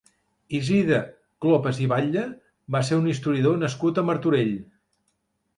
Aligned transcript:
Isidre 0.59 1.01
Clopas 1.45 1.81
i 1.85 1.89
Batlle 1.93 2.25
va 2.77 2.83
ser 2.89 2.99
un 3.03 3.07
historiador 3.13 3.63
nascut 3.67 4.01
a 4.03 4.09
Martorell. 4.09 4.55